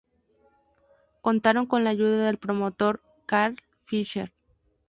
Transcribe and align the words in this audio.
Contaron 1.21 1.67
con 1.67 1.83
la 1.83 1.91
ayuda 1.91 2.25
del 2.25 2.39
promotor 2.39 3.03
Carl 3.27 3.61
Fischer. 3.83 4.33